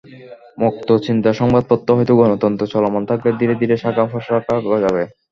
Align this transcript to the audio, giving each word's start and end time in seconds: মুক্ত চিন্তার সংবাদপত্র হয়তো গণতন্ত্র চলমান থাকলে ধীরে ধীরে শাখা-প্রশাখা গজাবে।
মুক্ত 0.57 0.87
চিন্তার 1.05 1.33
সংবাদপত্র 1.33 1.89
হয়তো 1.97 2.13
গণতন্ত্র 2.15 2.63
চলমান 2.73 3.03
থাকলে 3.09 3.29
ধীরে 3.39 3.53
ধীরে 3.61 3.75
শাখা-প্রশাখা 3.77 4.55
গজাবে। 4.65 5.03